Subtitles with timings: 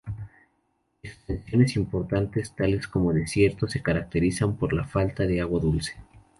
[1.03, 5.95] Extensiones importantes, tales como desiertos, se caracterizan por la falta de agua dulce.